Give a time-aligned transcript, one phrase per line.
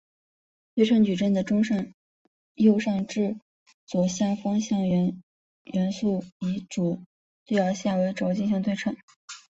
[0.73, 1.93] 对称矩阵中的
[2.55, 3.39] 右上至
[3.85, 5.21] 左下方向元
[5.91, 7.03] 素以主
[7.45, 8.97] 对角线为轴进行对称。